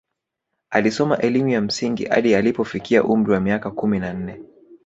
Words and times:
Alisoma 0.69 1.17
elimu 1.17 1.49
ya 1.49 1.61
msingi 1.61 2.05
hadi 2.05 2.35
alipofikia 2.35 3.03
umri 3.03 3.31
wa 3.31 3.39
miaka 3.39 3.71
kumi 3.71 3.99
na 3.99 4.13
nne 4.13 4.41